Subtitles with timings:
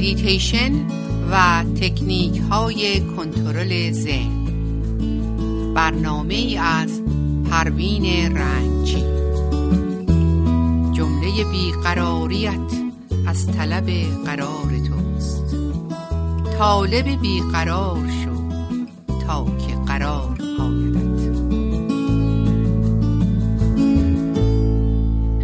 [0.00, 0.72] مدیتیشن
[1.30, 4.44] و تکنیک های کنترل ذهن.
[5.74, 7.02] برنامه از
[7.50, 9.04] پروین رنجی.
[10.92, 12.52] جمله بیقراریت
[13.26, 13.90] از طلب
[14.26, 15.56] قرار توست.
[16.58, 18.30] طالب بیقرار شو
[19.26, 21.30] تا که قرار آیدت.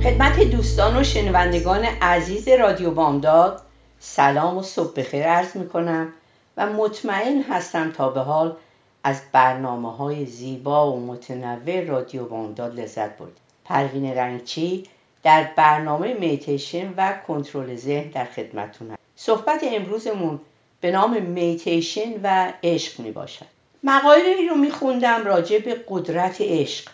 [0.03, 3.66] خدمت دوستان و شنوندگان عزیز رادیو بامداد
[4.01, 6.13] سلام و صبح بخیر عرض می کنم
[6.57, 8.57] و مطمئن هستم تا به حال
[9.05, 14.85] از برنامه های زیبا و متنوع رادیو بامداد لذت برد پروین رنگچی
[15.23, 20.41] در برنامه میتیشن و کنترل ذهن در خدمتتون هست صحبت امروزمون
[20.81, 23.47] به نام میتیشن و عشق می باشد
[24.49, 26.89] رو می خوندم راجع به قدرت عشق.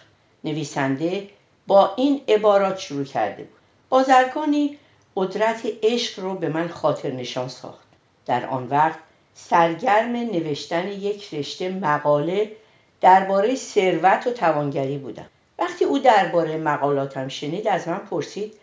[0.44, 1.28] نویسنده
[1.66, 3.58] با این عبارات شروع کرده بود.
[3.88, 4.78] بازرگانی
[5.16, 7.86] قدرت عشق رو به من خاطر نشان ساخت.
[8.26, 8.98] در آن وقت
[9.34, 12.52] سرگرم نوشتن یک رشته مقاله
[13.00, 15.26] درباره ثروت و توانگری بودم.
[15.58, 18.54] وقتی او درباره مقالاتم شنید از من پرسید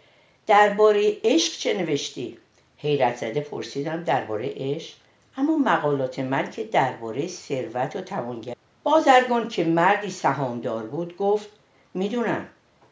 [0.47, 2.37] درباره عشق چه نوشتی؟
[2.77, 4.93] حیرت زده پرسیدم درباره عشق.
[5.37, 8.55] اما مقالات من که درباره ثروت و توانگری.
[8.83, 11.49] بازرگان که مردی سهامدار بود گفت
[11.93, 12.47] می‌دونم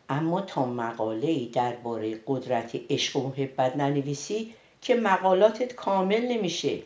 [0.10, 6.80] اما تا مقاله ای درباره قدرت عشق و محبت ننویسی که مقالاتت کامل نمیشه.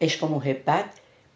[0.00, 0.84] عشق و محبت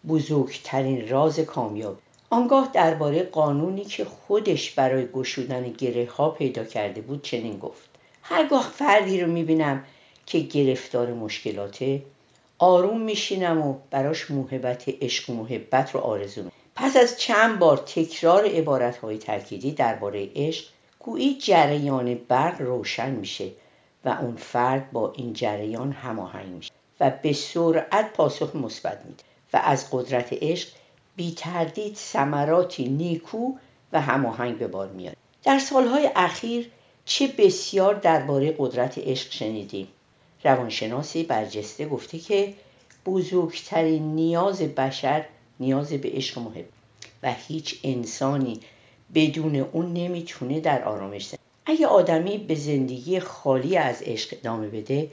[0.08, 1.98] بزرگترین راز کامیاب.
[2.30, 7.88] آنگاه درباره قانونی که خودش برای گشودن گره ها پیدا کرده بود چنین گفت.
[8.22, 9.84] هرگاه فردی رو می‌بینم
[10.26, 12.02] که گرفتار مشکلاته
[12.58, 16.42] آروم میشینم و براش محبت عشق و محبت رو آرزو
[16.74, 20.64] پس از چند بار تکرار عبارت های ترکیدی درباره عشق
[21.06, 23.50] گویی جریان برق روشن میشه
[24.04, 29.60] و اون فرد با این جریان هماهنگ میشه و به سرعت پاسخ مثبت میده و
[29.64, 30.68] از قدرت عشق
[31.16, 33.52] بی تردید ثمراتی نیکو
[33.92, 36.70] و هماهنگ به بار میاد در سالهای اخیر
[37.04, 39.88] چه بسیار درباره قدرت عشق شنیدیم.
[40.44, 42.54] روانشناسی برجسته گفته که
[43.06, 45.24] بزرگترین نیاز بشر
[45.60, 46.64] نیاز به عشق محب
[47.22, 48.60] و هیچ انسانی
[49.14, 55.10] بدون اون نمی‌تونه در آرامش زندگی اگه آدمی به زندگی خالی از عشق ادامه بده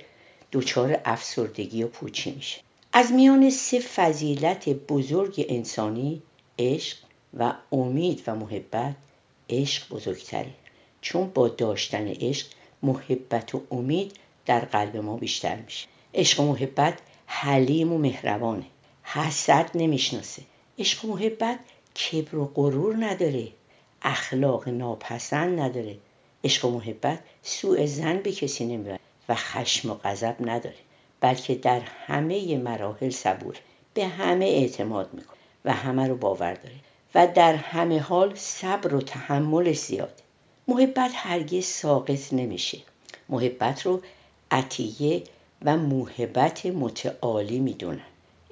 [0.52, 2.62] دچار افسردگی و پوچی میشه.
[2.94, 6.22] از میان سه فضیلت بزرگ انسانی
[6.60, 6.98] عشق
[7.38, 8.96] و امید و محبت
[9.50, 10.54] عشق بزرگتره.
[11.02, 12.48] چون با داشتن عشق
[12.84, 14.12] محبت و امید
[14.46, 15.88] در قلب ما بیشتر میشه.
[16.14, 18.66] عشق و محبت حلیم و مهربانه.
[19.04, 20.42] حسد نمی‌شناسه.
[20.80, 21.60] عشق و محبت
[21.96, 23.48] کبر و غرور نداره.
[24.04, 25.98] اخلاق ناپسند نداره.
[26.44, 29.00] عشق و محبت سوء زن به کسی نمی‌بره
[29.30, 30.76] و خشم و غضب نداره
[31.22, 33.56] بلکه در همه مراحل صبور
[33.94, 36.76] به همه اعتماد می‌کنه و همه رو باور داره.
[37.16, 40.22] و در همه حال صبر و تحمل زیاد.
[40.68, 42.78] محبت هرگز ساقط نمیشه.
[43.30, 44.02] محبت رو
[44.52, 45.24] عطیه
[45.62, 48.06] و موهبت متعالی می‌دونن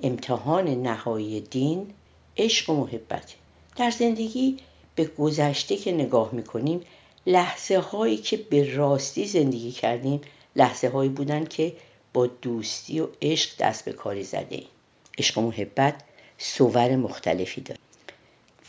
[0.03, 1.93] امتحان نهایی دین
[2.37, 3.35] عشق و محبت.
[3.75, 4.57] در زندگی
[5.01, 6.81] به گذشته که نگاه می‌کنیم
[7.25, 10.21] لحظه هایی که به راستی زندگی کردیم
[10.55, 11.73] لحظه هایی بودن که
[12.13, 14.67] با دوستی و عشق دست به کاری زده ایم.
[15.17, 15.95] عشق و محبت
[16.37, 17.79] صور مختلفی داره.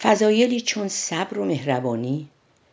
[0.01, 2.29] فضایلی چون صبر و مهربانی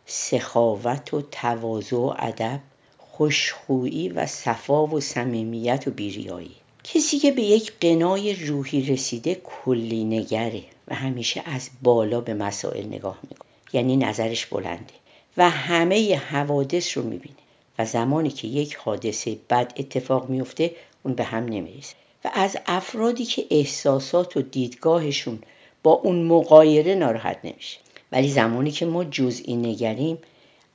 [0.06, 2.60] سخاوت و تواضع و ادب
[2.98, 6.56] خوشخویی و صفا و صمیمیت و بیریایی.
[6.84, 12.86] کسی که به یک قنای روحی رسیده کلی نگره و همیشه از بالا به مسائل
[12.86, 13.49] نگاه می‌کنه.
[13.74, 14.94] یعنی نظرش بلنده
[15.38, 17.36] و همه حوادث رو می‌بینه
[17.80, 20.72] و زمانی که یک حادثه بد اتفاق میفته
[21.04, 21.94] اون به هم نمیریزه
[22.26, 25.40] و از افرادی که احساسات و دیدگاهشون
[25.84, 27.78] با اون مقایره ناراحت نمیشه.
[28.12, 30.18] ولی زمانی که ما جزئی نگریم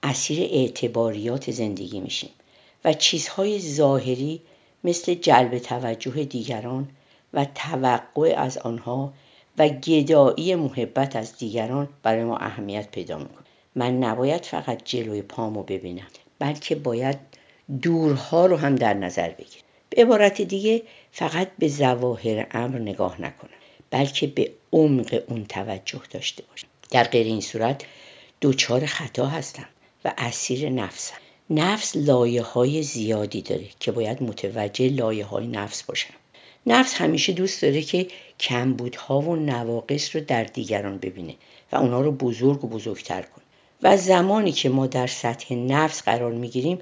[0.02, 2.30] اسیر اعتباریات زندگی میشیم
[2.84, 4.40] و چیزهای ظاهری
[4.84, 6.88] مثل جلب توجه دیگران
[7.34, 9.12] و توقع از آنها
[9.58, 13.44] و گدایی محبت از دیگران برای ما اهمیت پیدا می‌کنه.
[13.74, 16.06] من نباید فقط جلوی پامو ببینم
[16.38, 17.18] بلکه باید
[17.82, 19.64] دورها رو هم در نظر بگیرم.
[19.90, 23.50] به عبارت دیگه فقط به ظواهر امر نگاه نکنم
[23.90, 26.66] بلکه به عمق اون توجه داشته باشم.
[26.90, 27.84] در غیر این صورت
[28.40, 29.68] دوچار خطا هستم
[30.04, 31.14] و اسیر نفسم
[31.50, 36.14] نفس لایه های زیادی داره که باید متوجه لایه های نفس باشم.
[36.66, 38.06] نفس همیشه دوست داره که
[38.40, 41.34] کمبودها و نواقص رو در دیگران ببینه
[41.72, 43.44] و اونا رو بزرگ و بزرگتر کنه.
[43.82, 46.78] و زمانی که ما در سطح نفس قرار می‌گیریم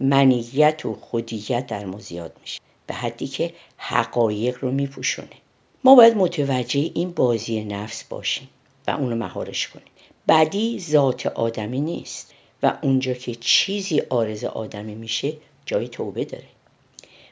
[0.00, 2.60] منیت و خودیت در ما زیاد میشه.
[2.86, 5.28] به حدی که حقایق رو میپوشونه.
[5.84, 8.48] ما باید متوجه این بازی نفس باشیم
[8.88, 9.86] و اونو مهارش کنیم.
[10.28, 15.32] بدی ذات آدمی نیست و اونجا که چیزی آرز آدمی میشه
[15.66, 16.46] جای توبه داره.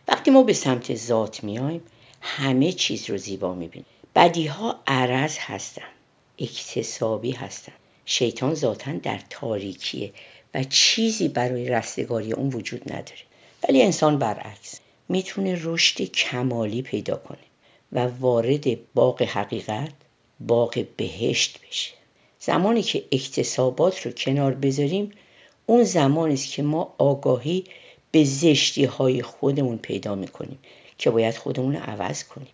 [0.08, 1.82] وقتی ما به سمت ذات میایم
[2.26, 5.82] همه چیز رو زیبا می‌بینیم بدی ها عرض هستن
[6.38, 7.72] اکتسابی هستن.
[8.06, 10.12] شیطان ذاتا در تاریکیه
[10.54, 13.20] و چیزی برای رستگاری اون وجود نداره.
[13.68, 17.38] ولی انسان برعکس می‌تونه رشد کمالی پیدا کنه
[17.92, 19.92] و وارد باغ حقیقت
[20.40, 21.90] باغ بهشت بشه.
[22.40, 25.10] زمانی که اکتسابات رو کنار بذاریم
[25.66, 27.64] اون زمانی است که ما آگاهی
[28.10, 30.58] به زشتی های خودمون پیدا می‌کنیم.
[30.98, 32.48] که باید خودمون رو عوض کنیم.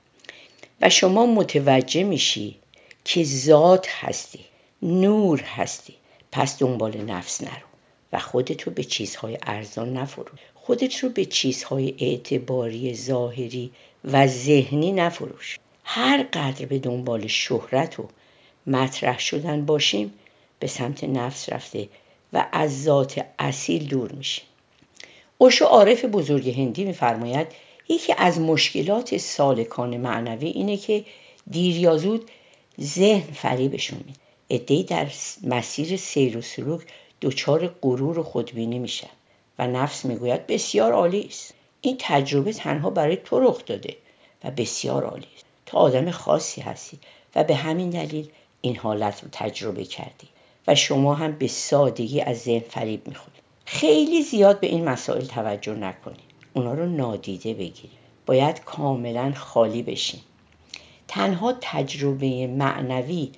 [0.80, 2.56] و شما متوجه میشی
[3.04, 4.44] که ذات هستی
[4.82, 5.94] نور هستی.
[6.32, 7.66] پس دنبال نفس نرو
[8.12, 10.24] و خودت رو به چیزهای ارزان نفرو.
[10.54, 13.72] خودت رو به چیزهای اعتباری ظاهری
[14.04, 15.58] و ذهنی نفروش.
[15.84, 18.08] هر قدر به دنبال شهرت و
[18.66, 20.14] مطرح شدن باشیم
[20.58, 21.88] به سمت نفس رفته
[22.32, 24.44] و از ذات اصیل دور میشیم.
[25.38, 27.46] اوشو عارف بزرگ هندی میفرماید
[27.90, 31.04] یکی از مشکلات سالکان معنوی اینه که
[31.50, 32.30] دیر یا زود
[32.80, 34.18] ذهن فریبشون میده.
[34.50, 35.06] ادهی در
[35.42, 36.82] مسیر سیر و سلوک
[37.22, 39.10] دچار غرور و خودبینی میشن
[39.58, 41.54] و نفس می‌گوید بسیار عالی است.
[41.80, 43.96] این تجربه تنها برای تو رخ داده
[44.44, 45.44] و بسیار عالی است.
[45.66, 46.98] تو آدم خاصی هستی
[47.36, 48.28] و به همین دلیل
[48.60, 50.28] این حالت رو تجربه کردی
[50.66, 55.74] و شما هم به سادگی از ذهن فریب می‌خورید خیلی زیاد به این مسائل توجه
[55.74, 60.20] نکنید اونا رو نادیده بگیرید باید کاملا خالی بشین
[61.08, 63.30] تنها تجربه معنوی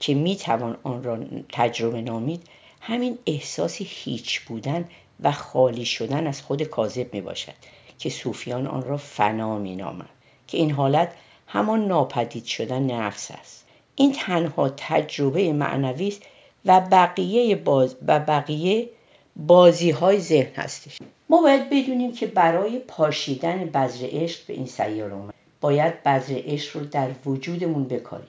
[0.00, 1.18] که می‌توان آن را
[1.52, 2.42] تجربه نامید
[2.80, 4.88] همین احساس هیچ بودن
[5.20, 7.54] و خالی شدن از خود کاذب می باشد
[7.98, 10.08] که صوفیان آن را فنا می نامند
[10.46, 11.12] که این حالت
[11.46, 13.66] همان ناپدید شدن نفس است.
[13.96, 16.22] این تنها تجربه معنوی است
[16.64, 18.88] و بقیه باز و بقیه
[19.36, 20.98] بازی های ذهن هستش.
[21.30, 25.34] ما باید بدونیم که برای پاشیدن بذر عشق به این سیاره اومد.
[25.60, 28.28] باید بذر عشق رو در وجودمون بکاریم.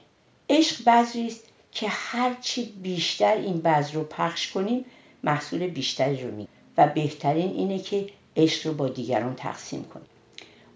[0.50, 4.86] عشق بذری است که هرچی بیشتر این بذر رو پخش کنیم
[5.24, 8.08] محصول بیشتری رو می و بهترین اینه که
[8.38, 10.08] عشق رو با دیگران تقسیم کنیم.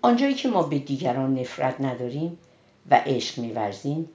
[0.01, 2.38] آنجایی که ما به دیگران نفرت نداریم
[2.92, 4.10] و عشق میورزیم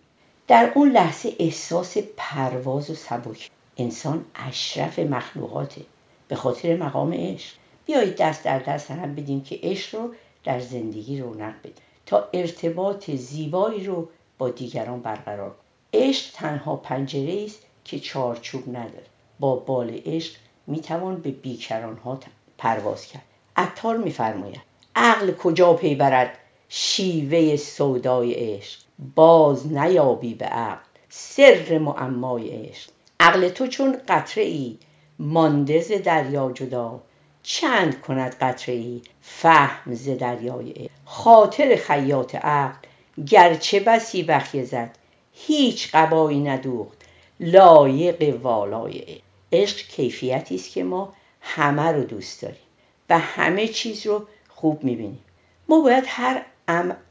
[0.48, 3.50] در اون لحظه احساس پرواز و سبک.
[3.76, 5.82] انسان اشرف مخلوقاته
[6.28, 7.54] به خاطر مقام عشق.
[7.90, 10.14] بیایید دست در دست هم بدیم که عشق رو
[10.44, 11.72] در زندگی رونق بدیم.
[12.06, 14.08] تا ارتباط زیبایی رو
[14.38, 16.08] با دیگران برقرار کنیم.
[16.08, 19.06] عشق تنها پنجره است که چارچوب نداره.
[19.40, 20.34] با بال عشق
[20.66, 22.18] می‌توان به بیکران ها
[22.58, 23.22] پرواز کرد.
[23.56, 24.60] عطار میفرماید
[24.96, 26.38] عقل کجا پی برد
[26.68, 28.80] شیوه سودای عشق؟
[29.14, 32.90] باز نیابی به عقل سر معمای عشق.
[33.20, 34.78] عقل تو چون قطره ای
[35.18, 37.00] مانده ز دریا جدا.
[37.42, 42.88] چند کند قطره ای فهم ز دریای خاطر خیاط عقل
[43.26, 44.98] گرچه بسی بخیه زد
[45.32, 46.98] هیچ قبایی ندوخت.
[47.40, 49.20] لایق والای
[49.52, 52.60] عشق کیفیتی است که ما همه رو دوست داریم
[53.10, 55.24] و همه چیز رو خوب می‌بینیم.
[55.68, 56.44] ما باید هر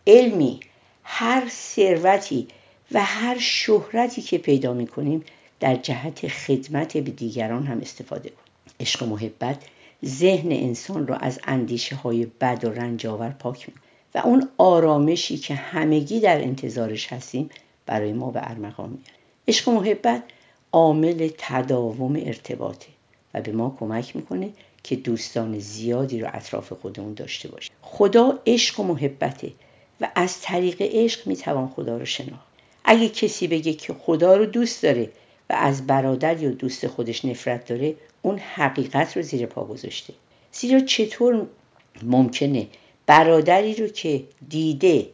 [0.08, 0.60] علمی
[1.04, 2.48] هر ثروتی
[2.92, 5.26] و هر شهرتی که پیدا می‌کنیم
[5.60, 8.44] در جهت خدمت به دیگران هم استفاده کنیم.
[8.80, 9.58] عشق و محبت
[10.06, 13.76] ذهن انسان را از اندیشه های بد و رنجاور پاک می
[14.16, 17.50] و اون آرامشی که همگی در انتظارش هستیم
[17.86, 19.14] برای ما به ارمغان میاره
[19.48, 20.24] عشق و محبت
[20.72, 22.88] عامل تداوم ارتباطه
[23.34, 24.50] و به ما کمک می‌کنه
[24.84, 27.72] که دوستان زیادی رو اطراف خودمون داشته باشیم.
[27.82, 29.52] خدا عشق و محبته
[30.02, 32.48] و از طریق عشق می‌توان خدا رو شناخت.
[32.86, 35.10] اگه کسی بگه که خدا رو دوست داره
[35.50, 40.14] و از برادر یا دوست خودش نفرت داره اون حقیقت رو زیر پا گذاشته.
[40.52, 41.48] زیرا چطور
[42.04, 42.68] ممکنه
[43.06, 45.10] برادری رو که دیده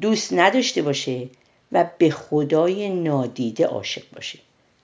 [0.00, 1.28] دوست نداشته باشه
[1.72, 4.38] و به خدای نادیده عاشق باشه؟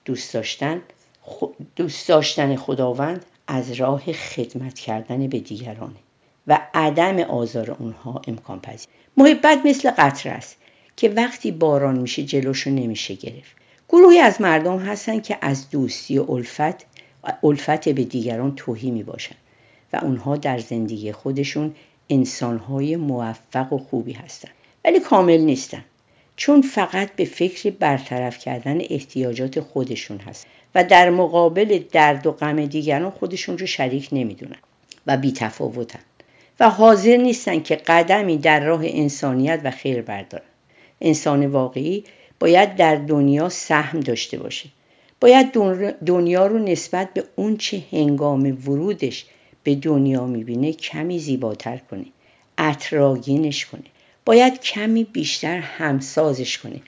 [0.05, 0.81] دوست داشتن
[1.75, 5.95] دوست داشتن خداوند از راه خدمت کردن به دیگرانه
[6.47, 8.87] و عدم آزار اونها امکان پذیر.
[9.17, 10.57] محبت مثل قطره است
[10.97, 13.55] که وقتی باران میشه جلوشو نمیشه گرفت.
[13.89, 16.85] گروهی از مردم هستن که از دوستی و الفت
[17.43, 19.35] الفت به دیگران توهی می باشن
[19.93, 21.75] و اونها در زندگی خودشون
[22.09, 24.53] انسانهای موفق و خوبی هستند.
[24.85, 25.83] ولی کامل نیستن
[26.35, 32.65] چون فقط به فکر برطرف کردن احتیاجات خودشون هست و در مقابل درد و غم
[32.65, 34.57] دیگران خودشون رو شریک نمی‌دونن
[35.07, 35.99] و بی تفاوتن
[36.59, 40.45] و حاضر نیستند که قدمی در راه انسانیت و خیر بردارن
[41.01, 42.03] انسان واقعی
[42.39, 44.69] باید در دنیا سهم داشته باشه
[45.23, 45.51] باید
[46.05, 49.25] دنیا رو نسبت به اون چه هنگام ورودش
[49.63, 52.05] به دنیا می‌بینه کمی زیباتر کنه
[52.57, 53.83] اطراگینش کنه.
[54.25, 56.81] باید کمی بیشتر همسازش کنه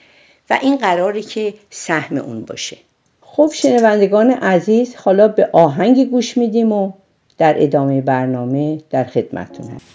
[0.49, 2.77] و این قراره که سهم اون باشه.
[3.21, 6.91] خب شنوندگان عزیز حالا به آهنگ گوش میدیم و
[7.37, 9.85] در ادامه برنامه در خدمتتون هست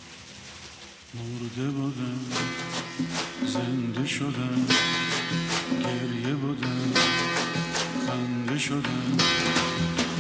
[1.14, 2.20] مرده بودم
[3.46, 4.99] زنده شدم
[8.60, 9.16] شدم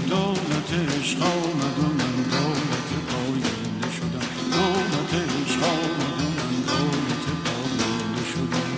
[0.08, 8.24] دولت عشق آمد و من دولت پاینده شدم دولت عشق آمد و من دولت پاینده
[8.32, 8.70] شدم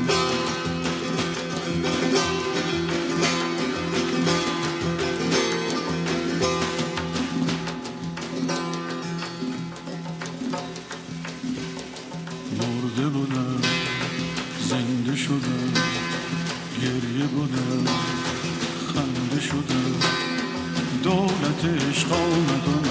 [12.59, 13.63] مرده بودم
[14.69, 15.73] زنده شدم
[16.83, 17.62] گریه بودم
[21.63, 22.82] دولت عشق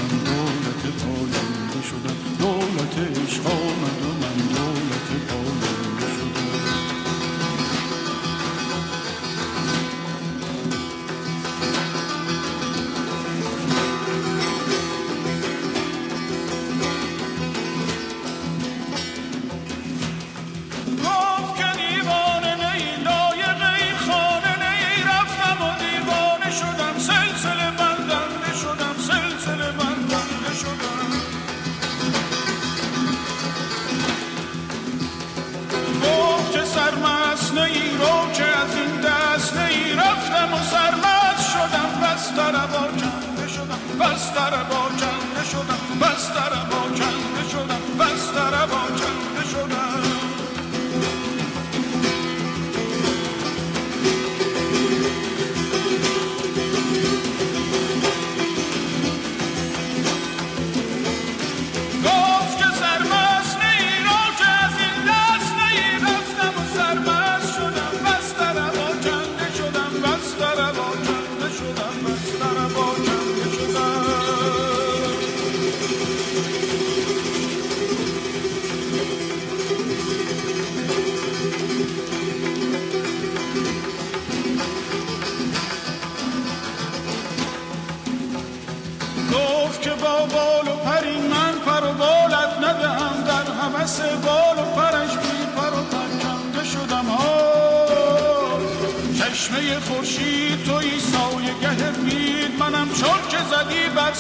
[48.94, 50.11] بستر با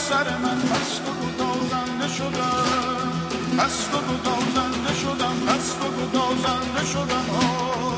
[0.09, 0.61] سر من.
[0.61, 7.90] پست و گدازنده شدم پست و گدازنده شدم پست و گدازنده شدم ها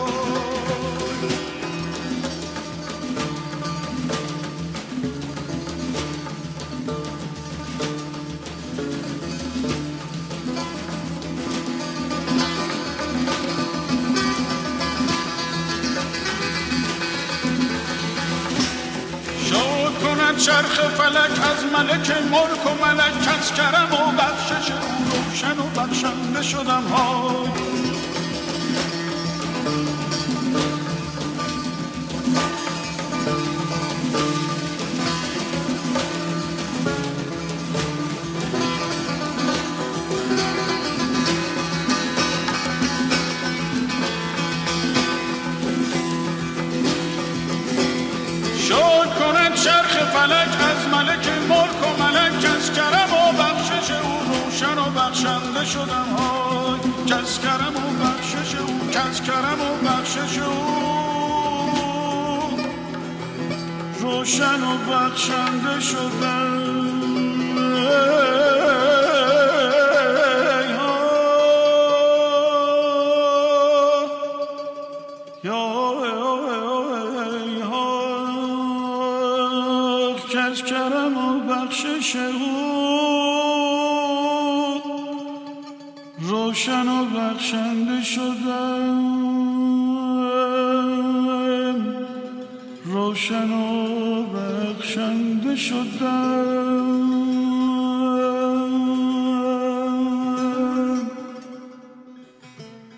[20.24, 25.64] کند چرخ فلک از ملک ملک و ملک از کرم و بخشش او روشن و
[25.80, 27.63] بخشنده شدم ها.
[49.64, 55.66] چرخ فلک از ملک ملک و ملک از کرم و بخشش او روشن و بخشنده
[55.66, 56.80] شدم های.
[57.06, 60.54] کس کرم و بخشش او کس کرم و بخشش او.
[64.00, 66.84] روشن و بخشنده شدم.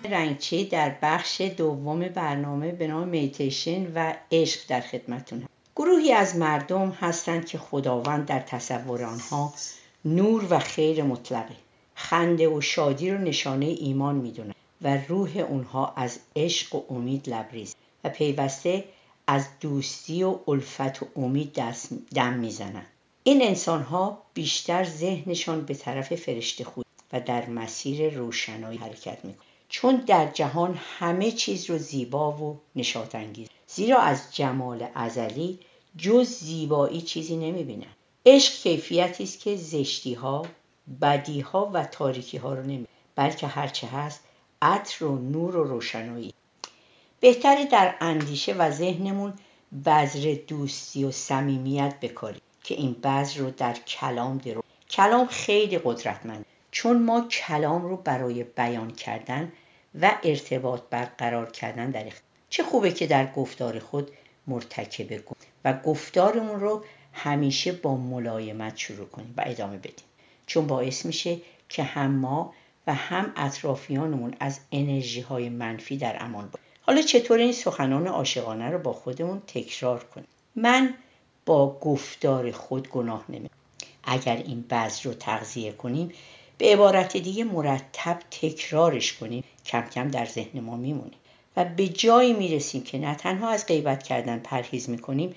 [0.06, 5.48] رنگچی در بخش دوم برنامه به نام میتیشن و عشق در خدمتون هم.
[5.76, 9.54] گروهی از مردم هستند که خداوند در تصور آنها
[10.04, 11.54] نور و خیر مطلقه.
[11.94, 17.74] خنده و شادی رو نشانه ایمان می‌دونن و روح اونها از عشق و امید لبریز
[18.04, 18.84] و پیوسته
[19.26, 22.86] از دوستی و الفت و امید دست دم می‌زنن.
[23.24, 29.45] این انسان ها بیشتر ذهنشان به طرف فرشته خود و در مسیر روشنایی حرکت می‌کنن.
[29.68, 35.58] چون در جهان همه چیز رو زیبا و نشاط انگیز زیرا از جمال ازلی
[35.98, 37.86] جز زیبایی چیزی نمی‌بینن.
[38.26, 40.46] عشق کیفیتی است که زشتی ها
[41.02, 44.20] بدی ها و تاریکی ها رو نمی بلکه هرچه هست
[44.62, 46.34] عطر و نور و روشنایی.
[47.20, 49.32] بهتری در اندیشه و ذهنمون
[49.86, 56.46] بذر دوستی و صمیمیت بکاریم که این بذر رو در کلام درو کلام خیلی قدرتمند
[56.76, 59.52] چون ما کلام رو برای بیان کردن
[60.00, 62.04] و ارتباط برقرار کردن در
[62.50, 64.10] چه خوبه که در گفتار خود
[64.46, 65.22] مرتکب
[65.64, 70.06] و گفتارمون رو همیشه با ملایمت شروع کنیم و ادامه بدیم.
[70.46, 71.36] چون باعث میشه
[71.68, 72.54] که هم ما
[72.86, 78.70] و هم اطرافیانمون از انرژی های منفی در امان باشیم حالا چطور این سخنان عاشقانه
[78.70, 80.94] رو با خودمون تکرار کنیم؟ من
[81.46, 83.50] با گفتار خود گناه نمی
[84.04, 86.12] اگر این بعض رو تغذیه کنیم
[86.58, 89.44] به عبارت دیگه مرتب تکرارش کنیم.
[89.66, 91.12] کم کم در ذهن ما میمونه.
[91.56, 95.34] و به جایی می‌رسیم که نه تنها از غیبت کردن پرهیز می‌کنیم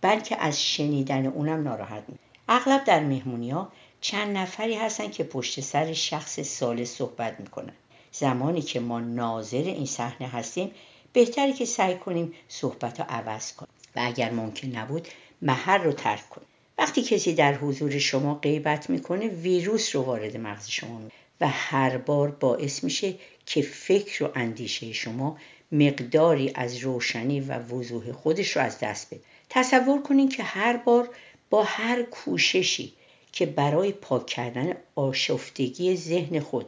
[0.00, 5.60] بلکه از شنیدن اونم ناراحت می اغلب در مهمونی ها چند نفری هستن که پشت
[5.60, 7.72] سر شخص سال صحبت می‌کنن.
[8.12, 10.70] زمانی که ما ناظر این صحنه هستیم
[11.12, 13.72] بهتره که سعی کنیم صحبت رو عوض کنیم.
[13.96, 15.08] و اگر ممکن نبود
[15.42, 16.48] محل رو ترک کنیم.
[16.78, 21.10] وقتی کسی در حضور شما غیبت می‌کنه ویروس رو وارد مغز شما می
[21.40, 23.14] و هر بار باعث میشه
[23.46, 25.38] که فکر و اندیشه شما
[25.72, 29.22] مقداری از روشنی و وضوح خودش رو از دست بده.
[29.50, 31.08] تصور کنید که هر بار
[31.50, 32.92] با هر کوششی
[33.32, 36.66] که برای پاک کردن آشفتگی ذهن خود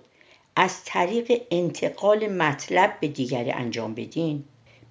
[0.57, 4.45] از طریق انتقال مطلب به دیگری انجام بدین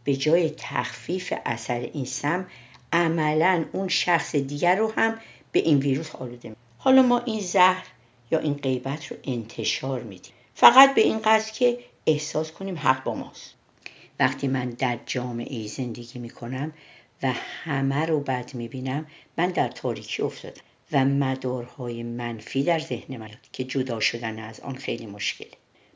[0.03, 2.47] به جای تخفیف اثر این سم
[2.93, 5.19] عملا اون شخص دیگر رو هم
[5.51, 7.85] به این ویروس آلوده می حالا ما این زهر
[8.31, 10.31] یا این غیبت رو انتشار میدیم.
[10.55, 11.77] فقط به این قصد که
[12.07, 13.53] احساس کنیم حق با ماست.
[14.19, 16.73] وقتی من در جامعه زندگی می کنم
[17.23, 17.31] و
[17.63, 23.29] همه رو بد می بینم من در تاریکی افتادم و مدارهای منفی در ذهن من
[23.51, 25.51] که جدا شدن از آن خیلی مشکله.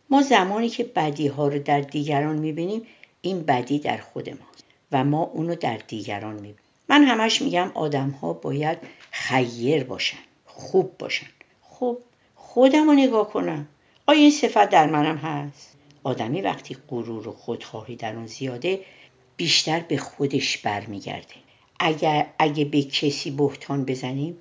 [0.10, 2.82] ما زمانی که بدی ها رو در دیگران می بینیم
[3.22, 7.72] این بدی در خود ماست و ما اونو در دیگران می بینیم من همش میگم
[7.74, 8.78] آدم ها باید
[9.12, 11.28] خیر باشن خوب باشن.
[11.62, 11.98] خب
[12.36, 13.68] خودم رو نگاه کنم.
[14.08, 15.74] آیا این صفت در منم هست؟
[16.04, 18.80] آدمی وقتی غرور و خودخواهی در اون زیاده
[19.38, 21.36] بیشتر به خودش برمیگرده.
[21.80, 24.38] اگر اگه به کسی بهتان بزنیم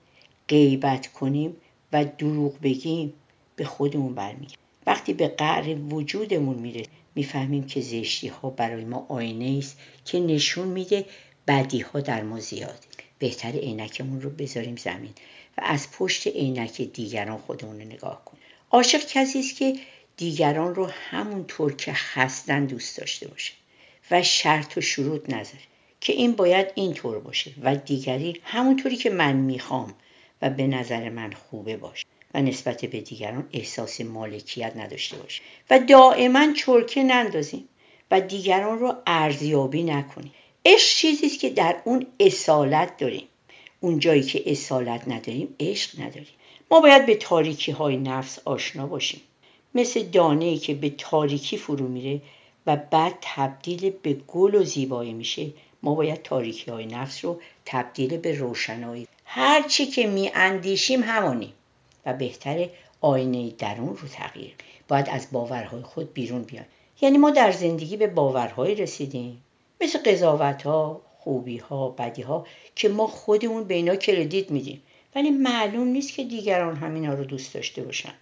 [0.48, 1.56] غیبت کنیم
[1.92, 3.12] و دروغ بگیم
[3.56, 4.56] به خودمون برمیگرده.
[4.86, 6.82] وقتی به قعر وجودمون میره
[7.14, 11.04] می‌فهمیم که زشتی ها برای ما آینه است که نشون میده
[11.48, 12.86] بدی ها در ما زیاده.
[13.18, 15.12] بهتر عینکمون رو بذاریم زمین
[15.58, 19.74] و از پشت عینک دیگران خودمون رو نگاه کنیم عاشق کسی است که
[20.16, 23.52] دیگران رو همونطور که هستن دوست داشته باشه
[24.10, 25.64] و شرط و شروط نذاره
[26.00, 29.94] که این باید اینطور باشه و دیگری همونطوری که من می‌خوام
[30.42, 35.42] و به نظر من خوبه باشه و نسبت به دیگران احساس مالکیت نداشته باشه.
[35.70, 37.68] و دائما چرکه نندازیم
[38.10, 40.32] و دیگران رو ارزیابی نکنیم.
[40.68, 43.26] عشق چیزی است که در اون اصالت داریم.
[43.80, 46.26] اون جایی که اصالت نداریم عشق نداریم.
[46.70, 49.20] ما باید به تاریکی های نفس آشنا باشیم.
[49.74, 52.20] مثل دانه که به تاریکی فرو میره
[52.66, 55.46] و بعد تبدیل به گل و زیبایی میشه
[55.82, 59.08] ما باید تاریکی های نفس رو تبدیل به روشنایی.
[59.24, 61.52] هر چی که می اندیشیم همانی
[62.06, 62.68] و بهتر
[63.00, 64.54] آینه درون رو تغییر.
[64.88, 66.66] باید از باورهای خود بیرون بیایم.
[67.00, 69.42] یعنی ما در زندگی به باورهایی رسیدیم.
[69.80, 74.82] مثل قضاوت ها خوبی ها بدی ها که ما خودمون به اینا کردیت میدیم.
[75.14, 78.12] ولی معلوم نیست که دیگران همینا رو دوست داشته باشن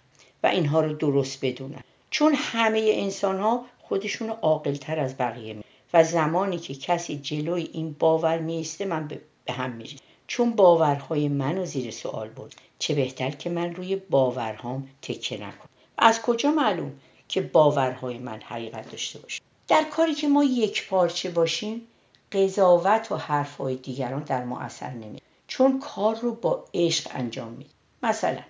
[0.43, 1.81] و اینها رو درست بدونن.
[2.09, 5.63] چون همه انسان ها خودشون عاقلتر از بقیه می
[5.93, 9.07] و زمانی که کسی جلوی این باور میسته من
[9.45, 14.89] به هم میریم چون باورهای منو زیر سوال بود چه بهتر که من روی باورهام
[15.01, 15.69] تکه نکنم.
[15.97, 16.91] از کجا معلوم
[17.27, 21.87] که باورهای من حقیقت داشته باشه؟ در کاری که ما یک پارچه باشیم
[22.31, 27.69] قضاوت و حرفهای دیگران در ما اثر نمی چون کار رو با عشق انجام میده
[28.03, 28.41] مثلا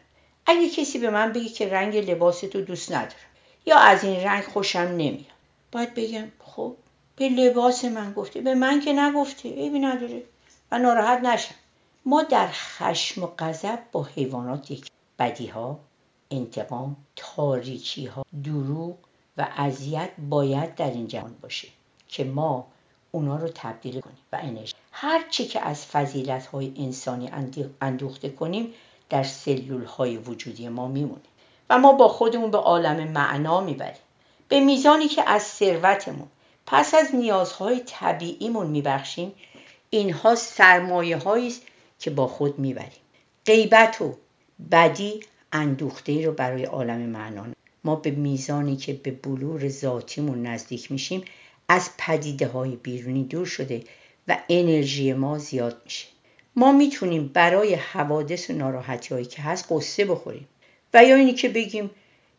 [0.45, 3.15] اگه کسی به من بگه که رنگ لباس تو دوست ندارم
[3.65, 5.25] یا از این رنگ خوشم نمیاد
[5.71, 6.75] باید بگم خب
[7.15, 8.41] به لباس من گفته.
[8.41, 9.49] به من که نگفته.
[9.49, 10.23] عیبی نداره.
[10.71, 11.55] و ناراحت نشم.
[12.05, 15.79] ما در خشم و غضب با حیوانات یک بدی ها
[16.31, 18.97] انتقام تاریکی ها دروغ
[19.37, 21.67] و اذیت باید در این جهان باشه
[22.07, 22.67] که ما
[23.11, 24.73] اونا رو تبدیل کنیم و انرژی.
[24.91, 27.31] هر چی که از فضیلت های انسانی
[27.81, 28.73] اندوخته کنیم
[29.09, 31.21] در سلول های وجودی ما میمونه
[31.69, 34.01] و ما با خودمون به عالم معنا می‌بریم.
[34.47, 36.27] به میزانی که از ثروتمون
[36.65, 39.31] پس از نیازهای طبیعیمون میبخشیم
[39.89, 41.61] اینها سرمایه است
[41.99, 43.01] که با خود می‌بریم.
[43.45, 44.17] غیبت و
[44.71, 45.19] بدی
[45.51, 47.45] اندوخته رو برای عالم معنا
[47.85, 51.23] ما به میزانی که به بلور ذاتیمون نزدیک میشیم
[51.67, 53.83] از پدیده های بیرونی دور شده
[54.27, 56.07] و انرژی ما زیاد میشه.
[56.55, 60.47] ما می‌تونیم برای حوادث و ناراحتی هایی که هست قصه بخوریم.
[60.93, 61.89] و یا اینی که بگیم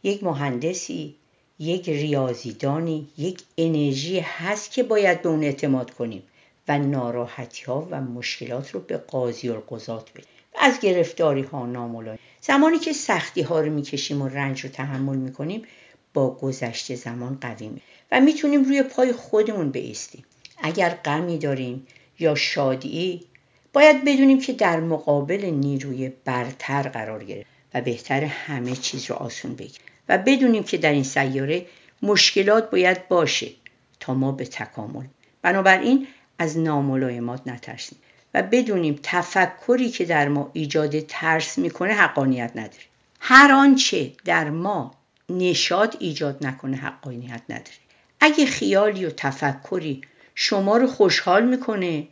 [0.02, 1.14] یک مهندسی
[1.58, 6.22] یک ریاضیدانی یک انرژی هست که باید به اون اعتماد کنیم
[6.68, 10.24] و ناراحتی ها و مشکلات رو به قاضی القضات بدیم.
[10.24, 10.35] و
[10.66, 15.62] از گرفتاری ها ناملایم زمانی که سختی ها رو می‌کشیم و رنج رو تحمل می‌کنیم
[16.14, 17.70] با گذشته زمان قوی
[18.12, 20.24] و می‌تونیم روی پای خودمون بیستیم
[20.62, 21.86] اگر غمی داریم
[22.18, 23.26] یا شادی
[23.72, 29.54] باید بدونیم که در مقابل نیروی برتر قرار گرفت و بهتر همه چیز رو آسون
[29.54, 31.66] بگیریم و بدونیم که در این سیاره
[32.02, 33.50] مشکلات باید باشه
[34.00, 35.04] تا ما به تکامل.
[35.42, 36.06] بنابراین
[36.38, 37.98] از ناملایمات نترسیم.
[38.36, 42.84] و بدونیم تفکری که در ما ایجاد ترس می‌کنه حقانیت نداره.
[43.20, 44.94] هر آنچه در ما
[45.28, 47.76] نشاد ایجاد نکنه حقانیت نداره.
[48.20, 50.00] اگه خیالی و تفکری
[50.34, 52.08] شما رو خوشحال می‌کنه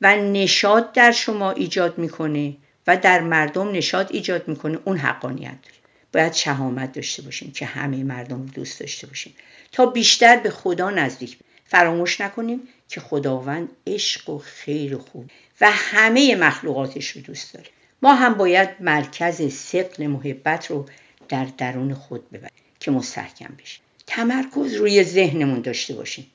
[0.00, 2.56] و نشاد در شما ایجاد می‌کنه
[2.86, 5.74] و در مردم نشاد ایجاد می‌کنه اون حقانیت داره.
[6.12, 9.34] باید شهامت داشته باشیم که همه مردم دوست داشته باشیم.
[9.72, 12.60] تا بیشتر به خدا نزدیک فراموش نکنیم.
[12.88, 17.66] که خداوند عشق و خیر و خوب و همه مخلوقاتش رو دوست داره.
[18.02, 20.86] ما هم باید مرکز سقل محبت رو
[21.28, 26.26] در درون خود ببریم که مستحکم بشه تمرکز روی ذهنمون داشته باشیم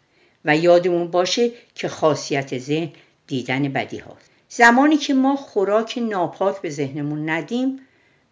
[0.45, 2.91] و یادمون باشه که خاصیت ذهن
[3.27, 4.31] دیدن بدی هاست.
[4.49, 7.79] زمانی که ما خوراک ناپاک به ذهنمون ندیم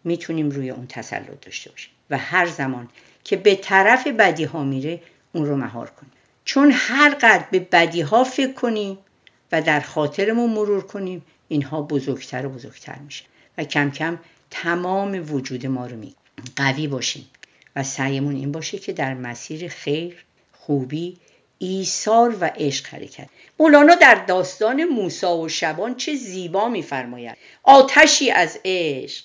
[0.04, 2.88] می‌تونیم روی اون تسلط داشته باشیم و هر زمان
[3.24, 5.00] که به طرف بدی ها میره
[5.32, 6.12] اون رو مهار کنیم.
[6.48, 8.98] چون هر قدر به بدی ها فکر کنیم
[9.52, 13.24] و در خاطرمون مرور کنیم اینها بزرگتر و بزرگتر میشه.
[13.58, 14.18] و کم کم
[14.50, 16.14] تمام وجود ما رو می
[16.56, 17.30] قوی باشیم.
[17.76, 21.16] و سعیمون این باشه که در مسیر خیر خوبی
[21.58, 23.28] ایثار و عشق حرکت.
[23.58, 27.36] مولانا در داستان موسا و شبان چه زیبا میفرماید.
[27.62, 29.24] آتشی از عشق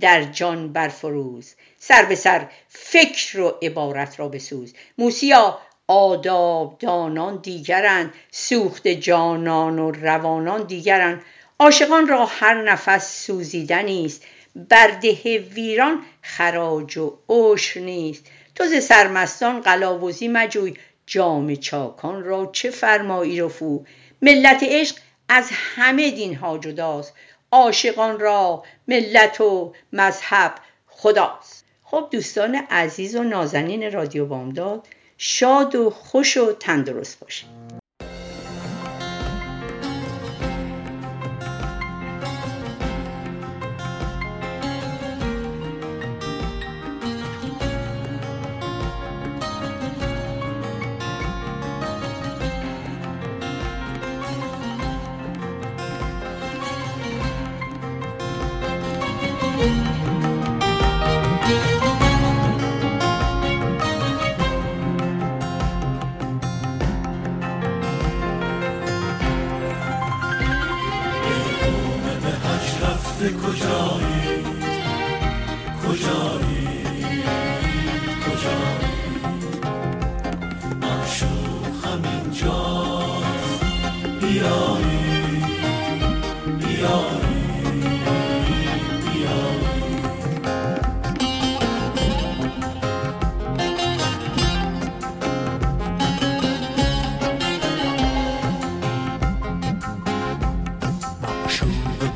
[0.00, 1.54] در جان برفروز.
[1.78, 4.74] سر به سر فکر و عبارت را بسوز.
[4.98, 5.58] موسیا
[5.90, 11.22] آداب دانان دیگرند سوخت جانان و روانان دیگرند.
[11.58, 14.24] عاشقان را هر نفس سوزیدنی است.
[14.70, 18.26] برده ویران خراج و عشر نیست.
[18.54, 20.74] تو ز سرمستان قلاوزی مجوی.
[21.06, 23.84] جام چاکان را چه فرمایی رفو؟
[24.22, 24.96] ملت عشق
[25.28, 27.14] از همه دین ها جداست.
[27.52, 30.54] عاشقان را ملت و مذهب
[30.86, 31.64] خداست.
[31.82, 34.86] خب دوستان عزیز و نازنین رادیو بامداد
[35.18, 37.67] شاد و خوش و تندرست باشید.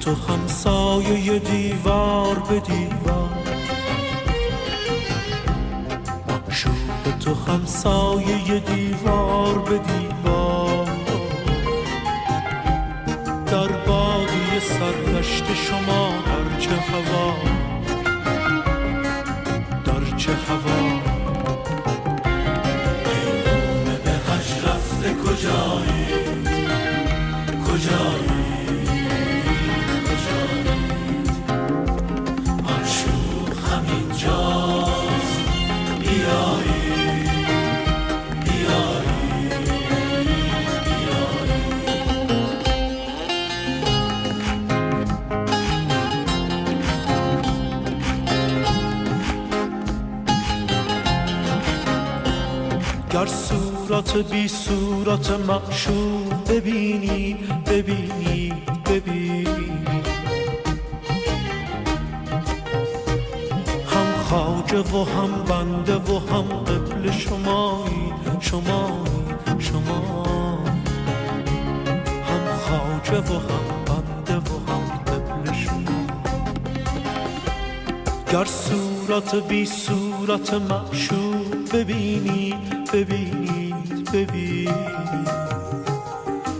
[0.02, 3.30] تو همسایه دیوار به دیوار.
[6.28, 10.11] معشوق تو همسایه دیوار به دیوار.
[54.22, 58.52] بی صورت معشوق ببینی ببینی
[58.86, 59.46] ببینی.
[63.86, 69.22] هم خواجه و هم بنده و هم قبل شمایی شمایی
[69.58, 70.02] شما
[72.28, 76.06] هم خواجه و هم بنده و هم قبل شما
[78.32, 82.54] گر صورت بی صورت معشوق ببینی
[82.92, 83.41] ببینید
[84.12, 85.28] ببینید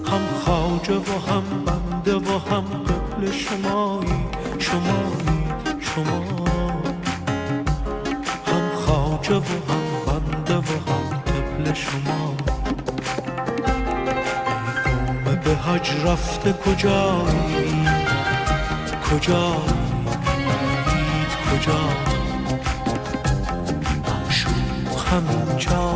[0.07, 4.27] هم خواجه و هم بنده و هم قبل شمایی.
[4.59, 6.47] شمایید شما
[8.47, 12.35] هم خواجه و هم بنده و هم قبل شما
[15.45, 17.87] به حج رفته کجایی؟
[19.11, 19.73] کجایی؟
[20.87, 22.13] دید کجایی؟
[25.13, 25.92] همینجاست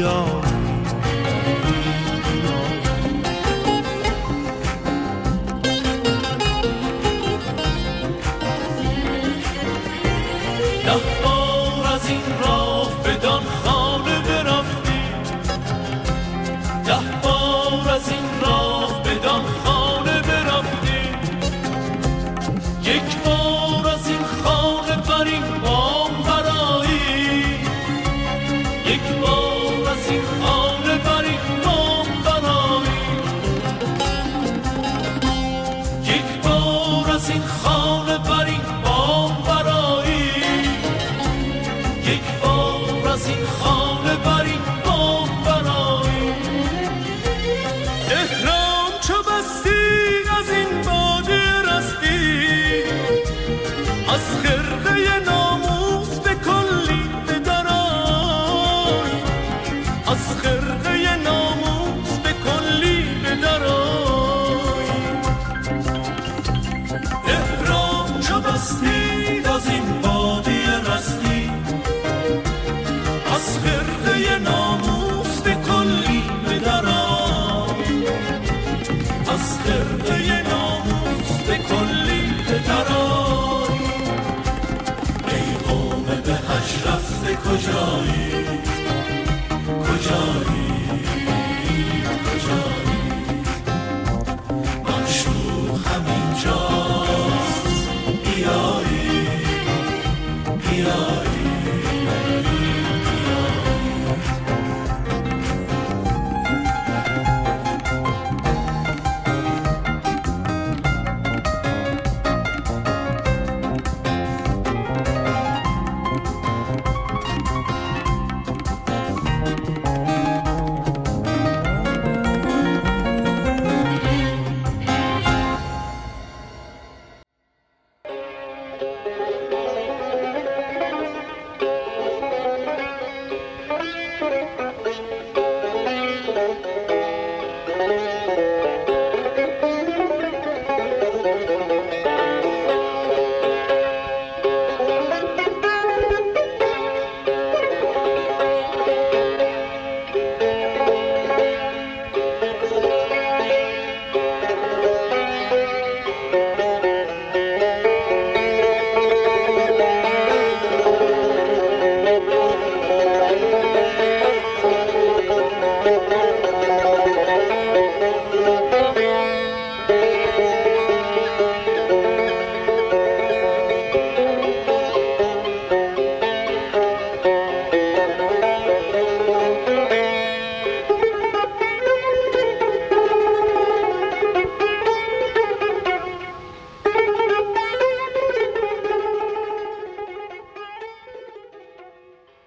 [0.00, 0.39] بیایی ده